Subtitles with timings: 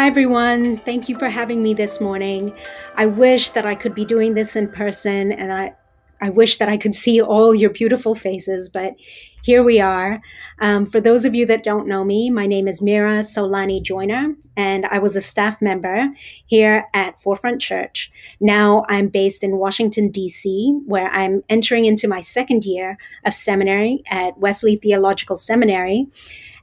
[0.00, 0.78] Hi, everyone.
[0.78, 2.56] Thank you for having me this morning.
[2.94, 5.74] I wish that I could be doing this in person and I,
[6.22, 8.94] I wish that I could see all your beautiful faces, but
[9.42, 10.22] here we are.
[10.58, 14.36] Um, for those of you that don't know me, my name is Mira Solani Joyner,
[14.56, 16.08] and I was a staff member
[16.46, 18.10] here at Forefront Church.
[18.40, 22.96] Now I'm based in Washington, D.C., where I'm entering into my second year
[23.26, 26.08] of seminary at Wesley Theological Seminary.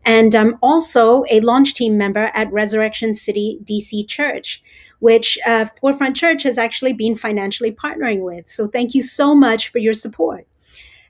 [0.08, 4.64] And I'm also a launch team member at Resurrection City DC Church,
[5.00, 8.48] which uh, Forefront Church has actually been financially partnering with.
[8.48, 10.48] So thank you so much for your support.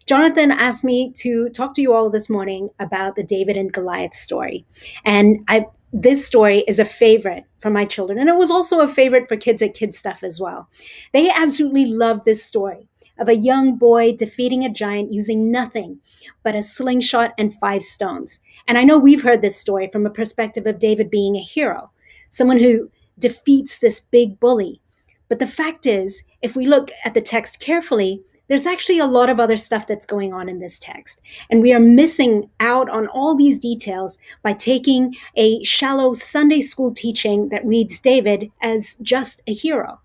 [0.07, 4.15] Jonathan asked me to talk to you all this morning about the David and Goliath
[4.15, 4.65] story.
[5.05, 8.17] And I, this story is a favorite for my children.
[8.17, 10.69] And it was also a favorite for kids at Kid Stuff as well.
[11.13, 15.99] They absolutely love this story of a young boy defeating a giant using nothing
[16.43, 18.39] but a slingshot and five stones.
[18.67, 21.91] And I know we've heard this story from a perspective of David being a hero,
[22.29, 24.81] someone who defeats this big bully.
[25.29, 29.29] But the fact is, if we look at the text carefully, there's actually a lot
[29.29, 31.21] of other stuff that's going on in this text.
[31.49, 36.93] And we are missing out on all these details by taking a shallow Sunday school
[36.93, 39.99] teaching that reads David as just a hero.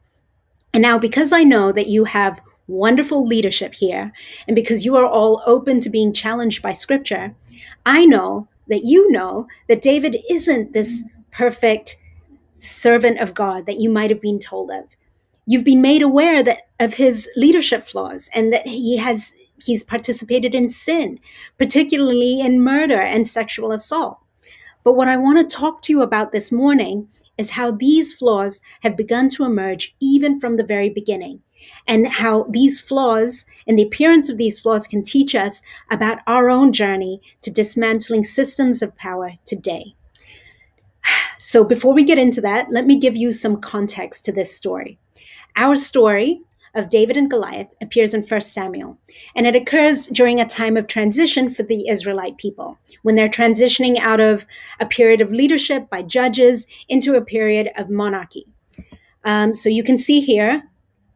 [0.74, 2.41] And now, because I know that you have
[2.73, 4.12] wonderful leadership here,
[4.47, 7.34] and because you are all open to being challenged by scripture,
[7.87, 11.98] I know that you know that David isn't this perfect
[12.55, 14.84] servant of God that you might have been told of.
[15.47, 19.32] You've been made aware that of his leadership flaws and that he has
[19.65, 21.21] he's participated in sin,
[21.59, 24.19] particularly in murder and sexual assault.
[24.84, 28.61] But what I want to talk to you about this morning is how these flaws
[28.82, 31.41] have begun to emerge even from the very beginning
[31.87, 36.50] and how these flaws and the appearance of these flaws can teach us about our
[36.50, 39.95] own journey to dismantling systems of power today.
[41.45, 45.00] So, before we get into that, let me give you some context to this story.
[45.56, 46.41] Our story
[46.75, 48.99] of David and Goliath appears in 1 Samuel,
[49.34, 53.99] and it occurs during a time of transition for the Israelite people, when they're transitioning
[53.99, 54.47] out of
[54.81, 58.47] a period of leadership by judges into a period of monarchy.
[59.25, 60.65] Um, so you can see here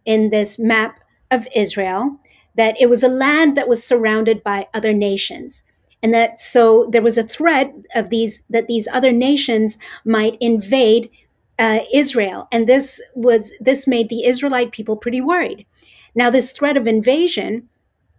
[0.06, 1.00] in this map
[1.30, 2.18] of Israel
[2.54, 5.62] that it was a land that was surrounded by other nations
[6.02, 11.10] and that so there was a threat of these that these other nations might invade
[11.58, 15.66] uh, Israel and this was this made the Israelite people pretty worried.
[16.14, 17.68] Now this threat of invasion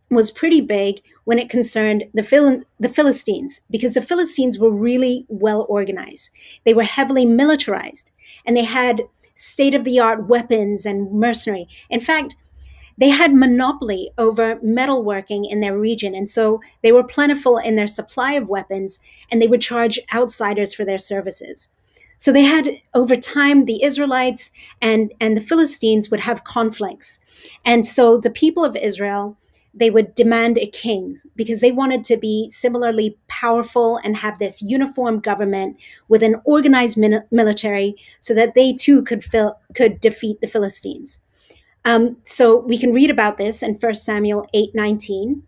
[0.09, 5.25] was pretty big when it concerned the, Phil- the Philistines because the Philistines were really
[5.27, 6.29] well organized.
[6.63, 8.11] They were heavily militarized
[8.45, 9.03] and they had
[9.37, 11.67] state of the art weapons and mercenary.
[11.89, 12.35] In fact,
[12.97, 17.87] they had monopoly over metalworking in their region, and so they were plentiful in their
[17.87, 18.99] supply of weapons,
[19.31, 21.69] and they would charge outsiders for their services.
[22.17, 24.49] So they had over time the Israelites
[24.81, 27.19] and and the Philistines would have conflicts,
[27.63, 29.37] and so the people of Israel
[29.77, 34.61] they would demand a king because they wanted to be similarly powerful and have this
[34.61, 35.77] uniform government
[36.07, 36.97] with an organized
[37.31, 39.23] military so that they too could
[39.75, 41.19] could defeat the Philistines.
[41.85, 45.43] Um, so we can read about this in 1 Samuel 8 19.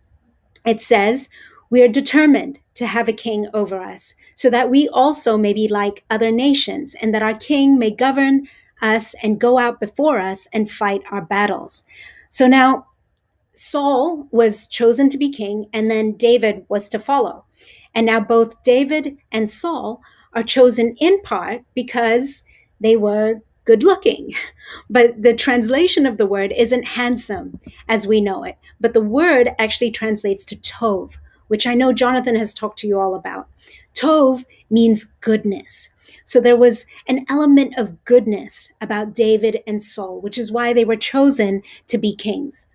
[0.65, 1.29] It says,
[1.69, 5.67] We are determined to have a king over us, so that we also may be
[5.67, 8.47] like other nations, and that our king may govern
[8.81, 11.83] us and go out before us and fight our battles.
[12.29, 12.85] So now
[13.53, 17.45] Saul was chosen to be king, and then David was to follow.
[17.93, 20.01] And now both David and Saul
[20.33, 22.43] are chosen in part because
[22.79, 24.33] they were good looking.
[24.89, 29.49] But the translation of the word isn't handsome as we know it, but the word
[29.57, 31.17] actually translates to tov,
[31.47, 33.47] which I know Jonathan has talked to you all about.
[33.95, 35.89] Tov means goodness.
[36.23, 40.85] So there was an element of goodness about David and Saul, which is why they
[40.85, 42.67] were chosen to be kings.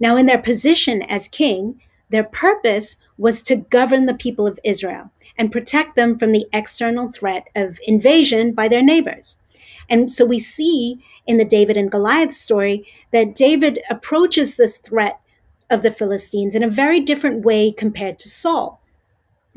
[0.00, 1.80] Now, in their position as king,
[2.10, 7.10] their purpose was to govern the people of Israel and protect them from the external
[7.10, 9.38] threat of invasion by their neighbors.
[9.88, 15.20] And so we see in the David and Goliath story that David approaches this threat
[15.70, 18.80] of the Philistines in a very different way compared to Saul.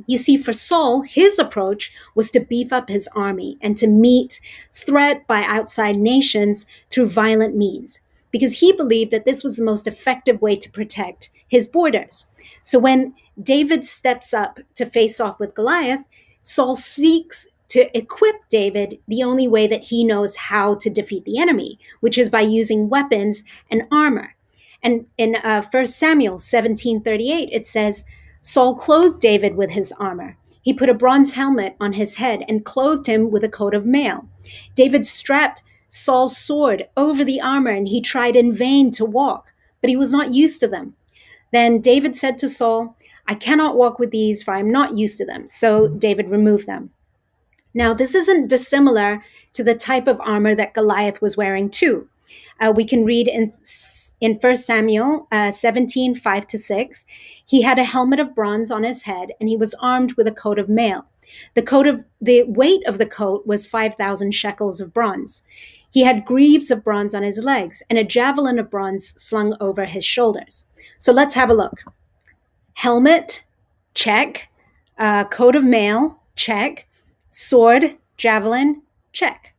[0.05, 4.39] You see, for Saul, his approach was to beef up his army and to meet
[4.71, 7.99] threat by outside nations through violent means,
[8.31, 12.25] because he believed that this was the most effective way to protect his borders.
[12.61, 16.03] So when David steps up to face off with Goliath,
[16.41, 21.39] Saul seeks to equip David the only way that he knows how to defeat the
[21.39, 24.35] enemy, which is by using weapons and armor.
[24.81, 28.05] And in uh, 1 Samuel 17:38, it says,
[28.39, 30.37] Saul clothed David with his armor.
[30.61, 33.85] He put a bronze helmet on his head and clothed him with a coat of
[33.85, 34.27] mail.
[34.75, 39.89] David strapped Saul's sword over the armor, and he tried in vain to walk, but
[39.89, 40.95] he was not used to them.
[41.51, 42.97] Then David said to Saul,
[43.27, 45.47] I cannot walk with these, for I am not used to them.
[45.47, 46.91] So David removed them.
[47.73, 49.23] Now, this isn't dissimilar
[49.53, 52.07] to the type of armor that Goliath was wearing, too.
[52.59, 53.53] Uh, we can read in
[54.19, 57.05] in 1 Samuel uh, 17, 5 to 6.
[57.45, 60.31] He had a helmet of bronze on his head, and he was armed with a
[60.31, 61.05] coat of mail.
[61.53, 65.43] The coat of the weight of the coat was 5,000 shekels of bronze.
[65.91, 69.85] He had greaves of bronze on his legs and a javelin of bronze slung over
[69.85, 70.67] his shoulders.
[70.97, 71.81] So let's have a look.
[72.73, 73.43] Helmet,
[73.93, 74.49] check.
[74.97, 76.87] Uh, coat of mail, check.
[77.29, 78.81] Sword, javelin,
[79.11, 79.53] check.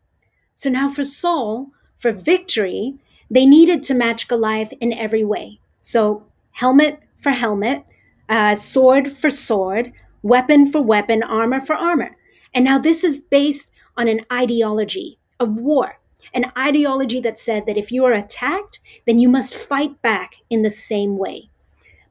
[0.54, 2.98] So now for Saul, for victory,
[3.30, 5.60] they needed to match Goliath in every way.
[5.80, 7.84] So, helmet for helmet,
[8.28, 9.92] uh, sword for sword,
[10.22, 12.16] weapon for weapon, armor for armor.
[12.54, 15.98] And now this is based on an ideology of war,
[16.34, 20.62] an ideology that said that if you are attacked, then you must fight back in
[20.62, 21.50] the same way.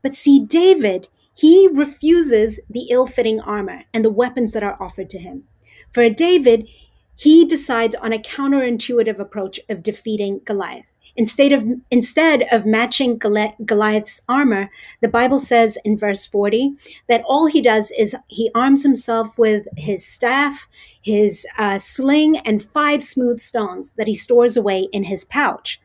[0.02, 5.10] But see, David, he refuses the ill fitting armor and the weapons that are offered
[5.12, 5.44] to him.
[5.92, 6.68] For David,
[7.16, 10.94] he decides on a counterintuitive approach of defeating Goliath.
[11.20, 14.70] Instead of instead of matching Goliath's armor,
[15.02, 16.76] the Bible says in verse 40
[17.08, 20.68] that all he does is he arms himself with his staff,
[21.02, 25.82] his uh, sling, and five smooth stones that he stores away in his pouch.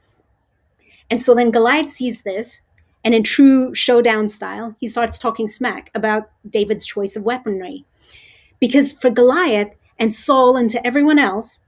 [1.08, 2.61] And so then Goliath sees this,
[3.02, 7.87] and in true showdown style, he starts talking smack about David's choice of weaponry.
[8.61, 11.61] Because for Goliath and Saul and to everyone else,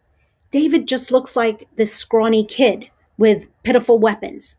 [0.50, 4.56] David just looks like this scrawny kid with pitiful weapons.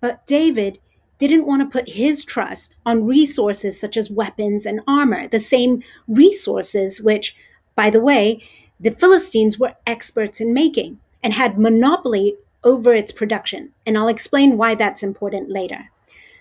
[0.00, 0.78] But David
[1.18, 5.82] didn't want to put his trust on resources such as weapons and armor, the same
[6.08, 7.36] resources which,
[7.76, 8.42] by the way,
[8.80, 13.70] the Philistines were experts in making and had monopoly over its production.
[13.86, 15.90] And I'll explain why that's important later.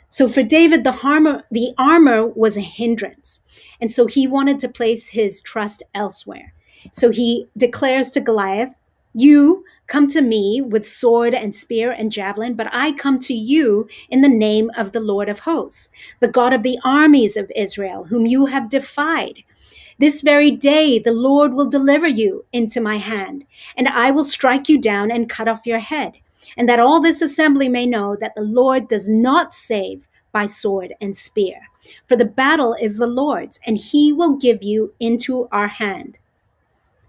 [0.09, 3.41] So for David, the armor, the armor was a hindrance.
[3.79, 6.53] And so he wanted to place his trust elsewhere.
[6.91, 8.75] So he declares to Goliath,
[9.13, 13.87] You come to me with sword and spear and javelin, but I come to you
[14.09, 15.89] in the name of the Lord of hosts,
[16.21, 19.43] the God of the armies of Israel, whom you have defied.
[19.99, 24.69] This very day the Lord will deliver you into my hand, and I will strike
[24.69, 26.13] you down and cut off your head,
[26.55, 30.93] and that all this assembly may know that the Lord does not save by sword
[31.01, 31.67] and spear.
[32.07, 36.17] For the battle is the Lord's, and he will give you into our hand.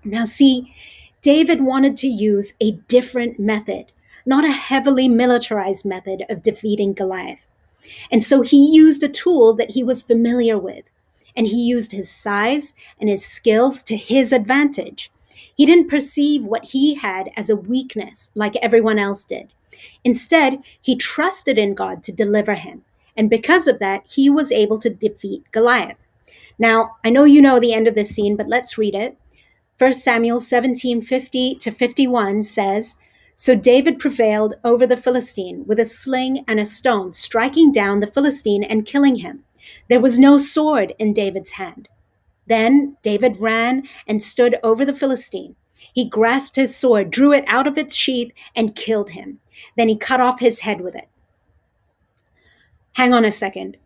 [0.04, 0.74] Now, see,
[1.22, 3.92] David wanted to use a different method,
[4.26, 7.46] not a heavily militarized method of defeating Goliath.
[8.10, 10.84] And so he used a tool that he was familiar with,
[11.36, 15.12] and he used his size and his skills to his advantage.
[15.54, 19.52] He didn't perceive what he had as a weakness like everyone else did.
[20.02, 22.82] Instead, he trusted in God to deliver him.
[23.16, 26.04] And because of that, he was able to defeat Goliath.
[26.58, 29.16] Now, I know you know the end of this scene, but let's read it.
[29.82, 32.94] 1 Samuel 17 50 to 51 says,
[33.34, 38.06] So David prevailed over the Philistine with a sling and a stone, striking down the
[38.06, 39.42] Philistine and killing him.
[39.88, 41.88] There was no sword in David's hand.
[42.46, 45.56] Then David ran and stood over the Philistine.
[45.92, 49.40] He grasped his sword, drew it out of its sheath, and killed him.
[49.76, 51.08] Then he cut off his head with it.
[52.92, 53.78] Hang on a second.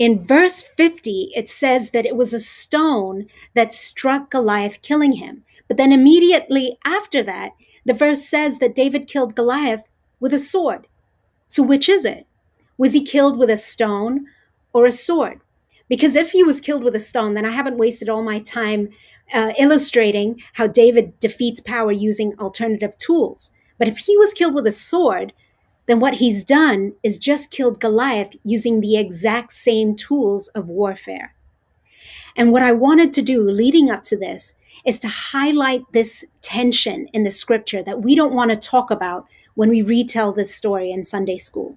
[0.00, 5.44] In verse 50, it says that it was a stone that struck Goliath, killing him.
[5.68, 7.50] But then immediately after that,
[7.84, 10.86] the verse says that David killed Goliath with a sword.
[11.48, 12.26] So which is it?
[12.78, 14.24] Was he killed with a stone
[14.72, 15.42] or a sword?
[15.86, 18.88] Because if he was killed with a stone, then I haven't wasted all my time
[19.34, 23.50] uh, illustrating how David defeats power using alternative tools.
[23.76, 25.34] But if he was killed with a sword,
[25.90, 31.34] then what he's done is just killed Goliath using the exact same tools of warfare.
[32.36, 34.54] And what I wanted to do leading up to this
[34.86, 39.26] is to highlight this tension in the scripture that we don't want to talk about
[39.54, 41.76] when we retell this story in Sunday school.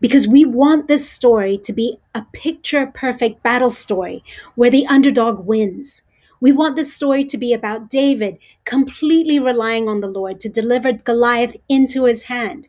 [0.00, 4.24] because we want this story to be a picture perfect battle story
[4.56, 6.02] where the underdog wins.
[6.40, 10.92] We want this story to be about David completely relying on the Lord to deliver
[10.92, 12.66] Goliath into his hand.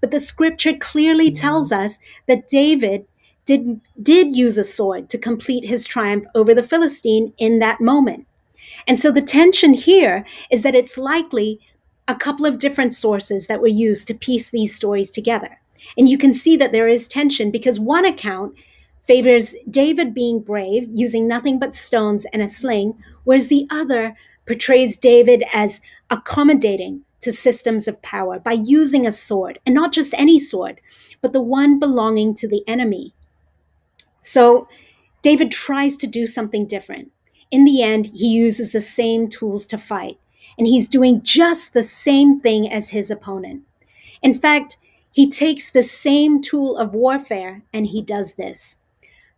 [0.00, 3.06] But the scripture clearly tells us that David
[3.44, 8.26] did, did use a sword to complete his triumph over the Philistine in that moment.
[8.86, 11.60] And so the tension here is that it's likely
[12.06, 15.60] a couple of different sources that were used to piece these stories together.
[15.96, 18.54] And you can see that there is tension because one account
[19.04, 24.14] favors David being brave, using nothing but stones and a sling, whereas the other
[24.46, 30.14] portrays David as accommodating to systems of power by using a sword, and not just
[30.14, 30.80] any sword,
[31.20, 33.14] but the one belonging to the enemy.
[34.20, 34.68] So
[35.22, 37.10] David tries to do something different.
[37.50, 40.18] In the end, he uses the same tools to fight,
[40.56, 43.62] and he's doing just the same thing as his opponent.
[44.22, 44.76] In fact,
[45.10, 48.76] he takes the same tool of warfare and he does this.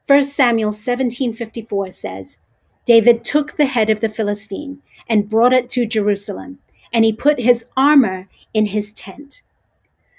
[0.06, 2.38] 1 Samuel 17:54 says,
[2.84, 6.58] David took the head of the Philistine and brought it to Jerusalem,
[6.92, 9.42] and he put his armor in his tent.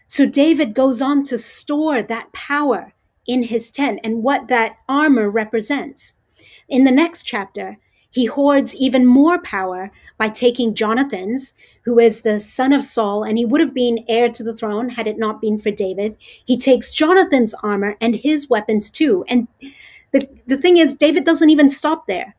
[0.07, 2.93] So David goes on to store that power
[3.25, 6.15] in his tent and what that armor represents.
[6.67, 7.77] In the next chapter,
[8.09, 11.53] he hoards even more power by taking Jonathan's,
[11.85, 14.89] who is the son of Saul, and he would have been heir to the throne
[14.89, 16.17] had it not been for David.
[16.43, 19.23] He takes Jonathan's armor and his weapons too.
[19.29, 19.47] And
[20.11, 22.35] the, the thing is, David doesn't even stop there.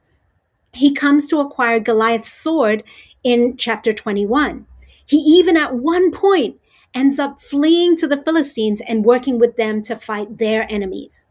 [0.74, 2.84] He comes to acquire Goliath's sword
[3.25, 4.67] in chapter 21.
[5.05, 6.57] He even at one point
[6.95, 11.25] ends up fleeing to the Philistines and working with them to fight their enemies,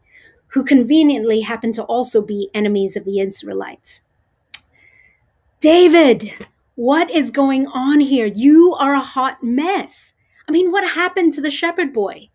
[0.48, 4.02] who conveniently happen to also be enemies of the Israelites.
[5.60, 6.32] David,
[6.74, 8.26] what is going on here?
[8.26, 10.14] You are a hot mess.
[10.48, 12.30] I mean, what happened to the shepherd boy?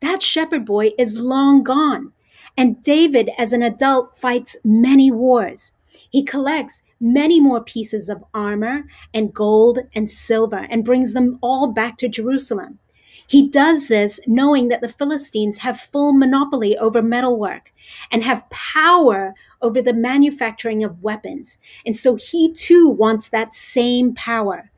[0.00, 2.12] That shepherd boy is long gone.
[2.56, 5.72] And David, as an adult, fights many wars.
[6.10, 11.68] He collects many more pieces of armor and gold and silver and brings them all
[11.68, 12.78] back to Jerusalem.
[13.28, 17.72] He does this knowing that the Philistines have full monopoly over metalwork
[18.10, 21.58] and have power over the manufacturing of weapons.
[21.84, 24.70] And so he too wants that same power.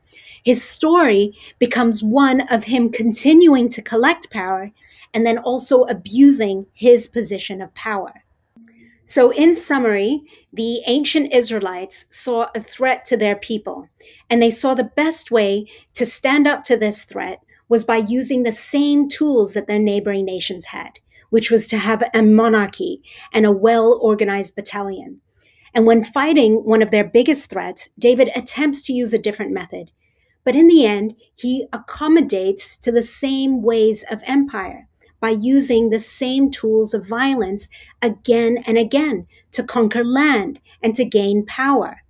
[0.43, 4.71] His story becomes one of him continuing to collect power
[5.13, 8.23] and then also abusing his position of power.
[9.09, 10.21] So, in summary,
[10.53, 13.87] the ancient Israelites saw a threat to their people,
[14.29, 18.43] and they saw the best way to stand up to this threat was by using
[18.43, 20.99] the same tools that their neighboring nations had,
[21.31, 23.01] which was to have a monarchy
[23.33, 25.21] and a well organized battalion.
[25.73, 29.89] And when fighting one of their biggest threats, David attempts to use a different method.
[30.43, 34.87] But in the end, he accommodates to the same ways of empire
[35.19, 37.67] by using the same tools of violence
[38.01, 42.01] again and again to conquer land and to gain power.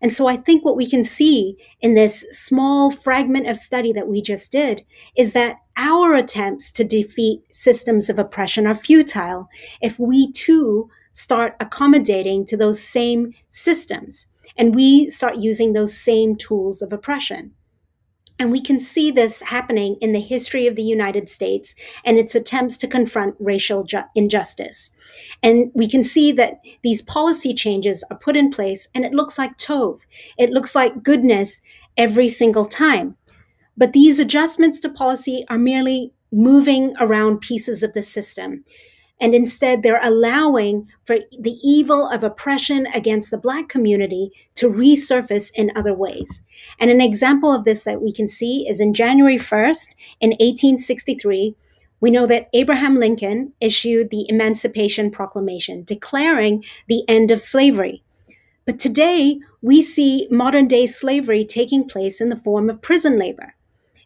[0.00, 4.08] And so I think what we can see in this small fragment of study that
[4.08, 4.84] we just did
[5.16, 9.48] is that our attempts to defeat systems of oppression are futile
[9.80, 16.36] if we too start accommodating to those same systems and we start using those same
[16.36, 17.52] tools of oppression.
[18.38, 21.74] And we can see this happening in the history of the United States
[22.04, 24.90] and its attempts to confront racial ju- injustice.
[25.42, 29.38] And we can see that these policy changes are put in place and it looks
[29.38, 30.00] like tov.
[30.38, 31.62] It looks like goodness
[31.96, 33.16] every single time.
[33.76, 38.64] But these adjustments to policy are merely moving around pieces of the system.
[39.20, 45.52] And instead, they're allowing for the evil of oppression against the Black community to resurface
[45.54, 46.42] in other ways.
[46.80, 51.54] And an example of this that we can see is in January 1st, in 1863,
[52.00, 58.02] we know that Abraham Lincoln issued the Emancipation Proclamation declaring the end of slavery.
[58.64, 63.54] But today, we see modern day slavery taking place in the form of prison labor.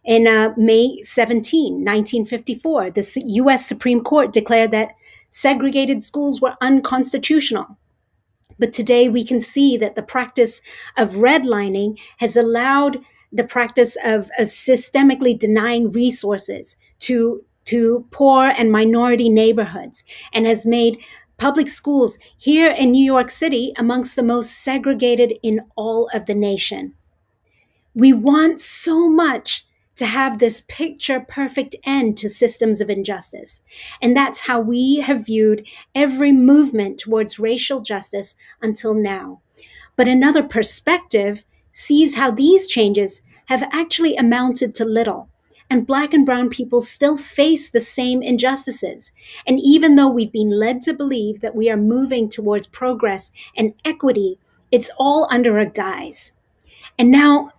[0.06, 4.94] In uh, May 17, 1954, the US Supreme Court declared that
[5.30, 7.76] segregated schools were unconstitutional.
[8.56, 10.62] But today we can see that the practice
[10.96, 13.00] of redlining has allowed
[13.32, 20.64] the practice of, of systemically denying resources to, to poor and minority neighborhoods and has
[20.64, 20.98] made
[21.36, 26.34] public schools here in New York City amongst the most segregated in all of the
[26.34, 26.94] nation.
[27.92, 29.65] We want so much
[29.96, 33.62] to have this picture perfect end to systems of injustice.
[34.00, 39.40] And that's how we have viewed every movement towards racial justice until now.
[39.96, 45.28] But another perspective sees how these changes have actually amounted to little,
[45.70, 49.12] and Black and Brown people still face the same injustices.
[49.46, 53.74] And even though we've been led to believe that we are moving towards progress and
[53.84, 54.38] equity,
[54.70, 56.32] it's all under a guise.
[56.98, 57.50] And now,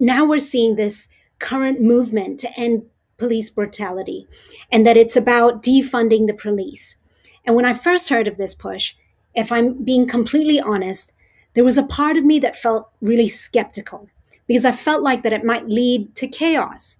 [0.00, 1.08] now we're seeing this
[1.44, 2.86] current movement to end
[3.18, 4.26] police brutality
[4.72, 6.96] and that it's about defunding the police.
[7.44, 8.94] And when I first heard of this push,
[9.34, 11.12] if I'm being completely honest,
[11.52, 14.08] there was a part of me that felt really skeptical
[14.46, 16.96] because I felt like that it might lead to chaos.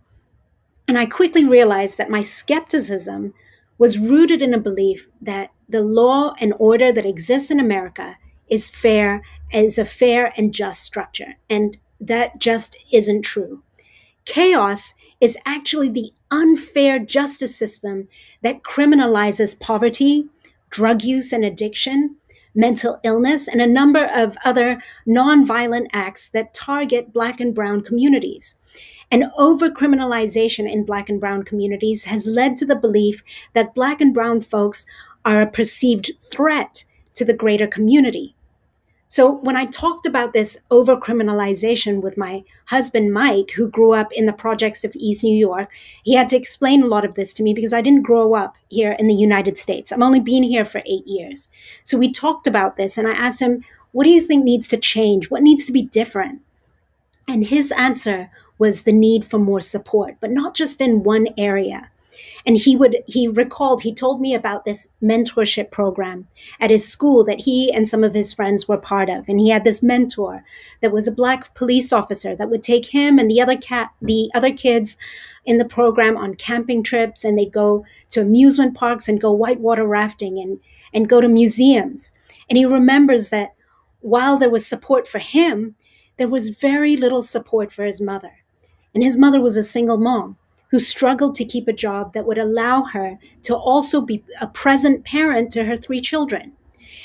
[0.86, 3.32] And I quickly realized that my skepticism
[3.78, 8.68] was rooted in a belief that the law and order that exists in America is
[8.68, 11.36] fair, is a fair and just structure.
[11.48, 13.63] And that just isn't true.
[14.24, 18.08] Chaos is actually the unfair justice system
[18.42, 20.28] that criminalizes poverty,
[20.70, 22.16] drug use and addiction,
[22.54, 28.56] mental illness, and a number of other nonviolent acts that target Black and Brown communities.
[29.10, 34.14] And overcriminalization in Black and Brown communities has led to the belief that Black and
[34.14, 34.86] Brown folks
[35.24, 38.33] are a perceived threat to the greater community.
[39.14, 44.26] So when I talked about this overcriminalization with my husband, Mike, who grew up in
[44.26, 47.44] the projects of East New York, he had to explain a lot of this to
[47.44, 49.92] me because I didn't grow up here in the United States.
[49.92, 51.48] I'm only been here for eight years.
[51.84, 54.76] So we talked about this and I asked him, what do you think needs to
[54.76, 55.30] change?
[55.30, 56.40] What needs to be different?
[57.28, 61.88] And his answer was the need for more support, but not just in one area
[62.46, 66.26] and he would he recalled he told me about this mentorship program
[66.60, 69.28] at his school that he and some of his friends were part of.
[69.28, 70.44] And he had this mentor
[70.80, 74.30] that was a black police officer that would take him and the other cat the
[74.34, 74.96] other kids
[75.44, 77.24] in the program on camping trips.
[77.24, 80.60] And they'd go to amusement parks and go whitewater rafting and
[80.92, 82.12] and go to museums.
[82.48, 83.54] And he remembers that
[84.00, 85.76] while there was support for him
[86.16, 88.44] there was very little support for his mother.
[88.94, 90.36] And his mother was a single mom
[90.74, 95.04] who struggled to keep a job that would allow her to also be a present
[95.04, 96.50] parent to her three children.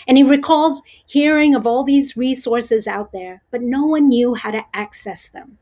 [0.08, 4.50] And he recalls hearing of all these resources out there, but no one knew how
[4.50, 5.60] to access them.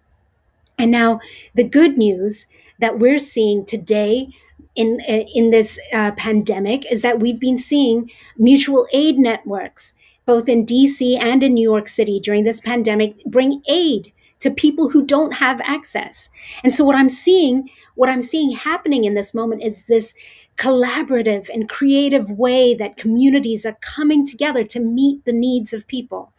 [0.80, 1.20] And now,
[1.54, 2.46] the good news
[2.80, 4.30] that we're seeing today
[4.74, 10.66] in, in this uh, pandemic is that we've been seeing mutual aid networks, both in
[10.66, 15.34] DC and in New York City during this pandemic, bring aid to people who don't
[15.36, 16.30] have access.
[16.64, 20.14] And so what I'm seeing, what I'm seeing happening in this moment is this
[20.56, 26.32] collaborative and creative way that communities are coming together to meet the needs of people.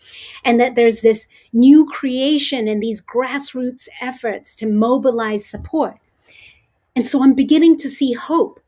[0.44, 5.98] And that there's this new creation and these grassroots efforts to mobilize support.
[6.94, 8.60] And so I'm beginning to see hope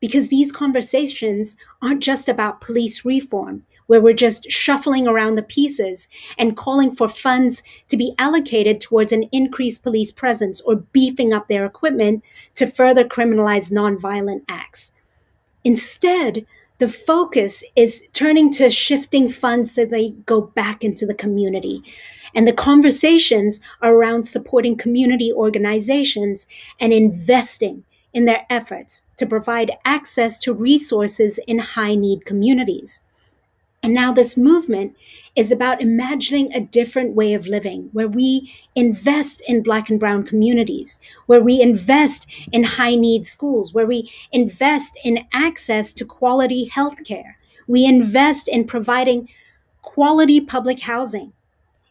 [0.00, 6.08] because these conversations aren't just about police reform where we're just shuffling around the pieces
[6.38, 11.46] and calling for funds to be allocated towards an increased police presence or beefing up
[11.46, 12.24] their equipment
[12.54, 14.92] to further criminalize nonviolent acts.
[15.62, 16.46] Instead,
[16.78, 21.82] the focus is turning to shifting funds so they go back into the community.
[22.34, 26.46] And the conversations are around supporting community organizations
[26.80, 33.02] and investing in their efforts to provide access to resources in high need communities.
[33.84, 34.96] And now this movement
[35.34, 40.22] is about imagining a different way of living where we invest in Black and Brown
[40.22, 46.70] communities, where we invest in high need schools, where we invest in access to quality
[46.72, 47.34] healthcare.
[47.66, 49.28] We invest in providing
[49.80, 51.32] quality public housing.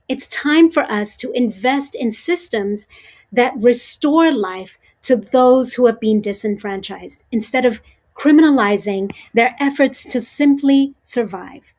[0.08, 2.88] It's time for us to invest in systems
[3.34, 7.82] that restore life to those who have been disenfranchised instead of
[8.16, 11.74] criminalizing their efforts to simply survive.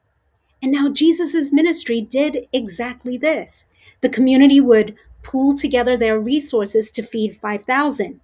[0.62, 3.66] And now Jesus' ministry did exactly this.
[4.00, 8.20] The community would pool together their resources to feed 5,000.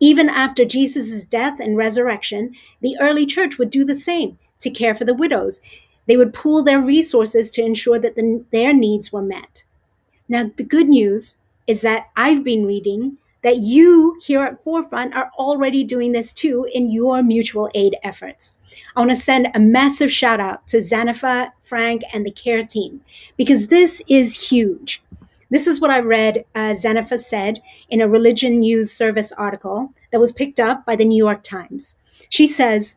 [0.00, 4.94] Even after Jesus' death and resurrection, the early church would do the same to care
[4.94, 5.60] for the widows.
[6.06, 9.64] They would pool their resources to ensure that the, their needs were met.
[10.28, 15.30] Now, the good news is that I've been reading that you here at Forefront are
[15.38, 18.54] already doing this too in your mutual aid efforts.
[18.96, 23.00] I want to send a massive shout out to Xanifa, Frank, and the CARE team
[23.36, 25.02] because this is huge.
[25.50, 30.32] This is what I read uh, said in a Religion News Service article that was
[30.32, 31.96] picked up by the New York Times.
[32.28, 32.96] She says,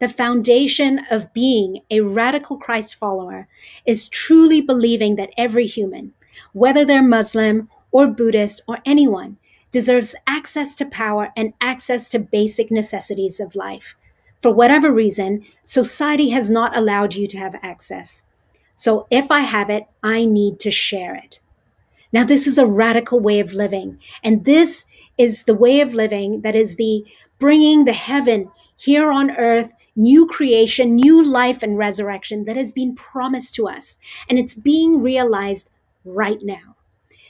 [0.00, 3.46] the foundation of being a radical Christ follower
[3.86, 6.12] is truly believing that every human,
[6.52, 9.36] whether they're Muslim or Buddhist or anyone,
[9.72, 13.96] deserves access to power and access to basic necessities of life.
[14.40, 18.24] For whatever reason, society has not allowed you to have access.
[18.74, 21.40] So if I have it, I need to share it.
[22.12, 23.98] Now, this is a radical way of living.
[24.22, 24.84] And this
[25.16, 27.04] is the way of living that is the
[27.38, 32.94] bringing the heaven here on earth, new creation, new life and resurrection that has been
[32.94, 33.98] promised to us.
[34.28, 35.70] And it's being realized
[36.04, 36.76] right now.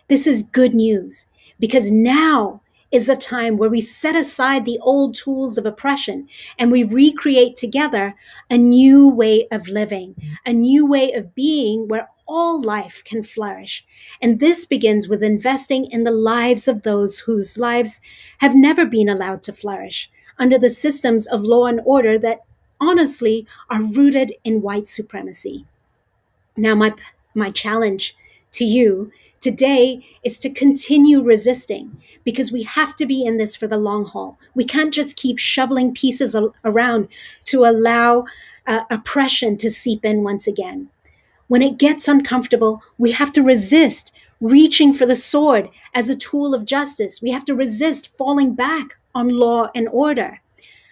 [0.08, 1.26] This is good news
[1.62, 6.72] because now is a time where we set aside the old tools of oppression and
[6.72, 8.16] we recreate together
[8.50, 13.84] a new way of living, a new way of being where all life can flourish.
[14.20, 18.00] And this begins with investing in the lives of those whose lives
[18.38, 22.40] have never been allowed to flourish under the systems of law and order that
[22.80, 25.64] honestly are rooted in white supremacy.
[26.56, 26.92] Now, my,
[27.36, 28.16] my challenge
[28.52, 33.66] to you today is to continue resisting because we have to be in this for
[33.66, 34.38] the long haul.
[34.54, 37.08] We can't just keep shoveling pieces around
[37.46, 38.24] to allow
[38.66, 40.88] uh, oppression to seep in once again.
[41.48, 46.54] When it gets uncomfortable, we have to resist reaching for the sword as a tool
[46.54, 47.20] of justice.
[47.20, 50.40] We have to resist falling back on law and order.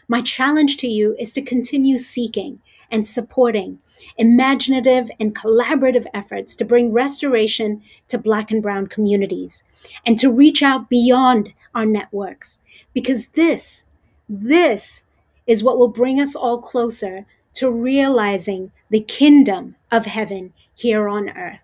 [0.09, 3.79] My challenge to you is to continue seeking and supporting
[4.17, 9.63] imaginative and collaborative efforts to bring restoration to Black and Brown communities
[10.05, 12.59] and to reach out beyond our networks.
[12.93, 13.85] Because this,
[14.29, 15.05] this
[15.47, 21.29] is what will bring us all closer to realizing the kingdom of heaven here on
[21.31, 21.63] earth.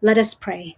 [0.00, 0.76] Let us pray.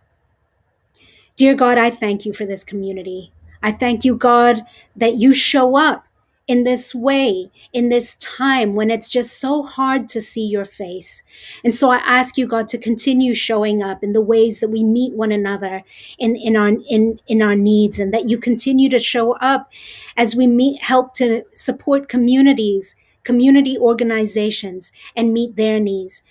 [1.37, 3.33] Dear God, I thank you for this community.
[3.63, 6.07] I thank you, God, that you show up
[6.47, 11.23] in this way, in this time when it's just so hard to see your face.
[11.65, 14.85] And so I ask you, God, to continue showing up in the ways that we
[14.85, 15.83] meet one another
[16.19, 19.71] in, in our in, in our needs, and that you continue to show up
[20.17, 26.23] as we meet help to support communities, community organizations, and meet their needs.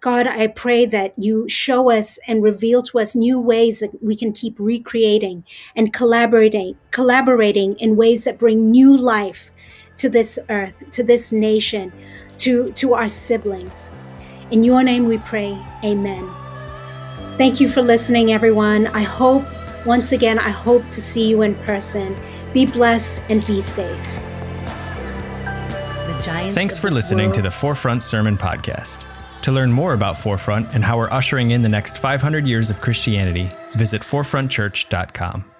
[0.00, 4.14] God, I pray that you show us and reveal to us new ways that we
[4.14, 9.50] can keep recreating and collaborating, collaborating in ways that bring new life
[9.96, 11.92] to this earth, to this nation,
[12.36, 13.90] to, to our siblings.
[14.50, 16.30] In your name we pray, amen.
[17.38, 18.88] Thank you for listening, everyone.
[18.88, 19.44] I hope,
[19.86, 22.14] once again, I hope to see you in person.
[22.52, 24.06] Be blessed and be safe.
[26.52, 29.04] Thanks for listening to the Forefront Sermon Podcast.
[29.46, 32.80] To learn more about Forefront and how we're ushering in the next 500 years of
[32.80, 35.55] Christianity, visit forefrontchurch.com.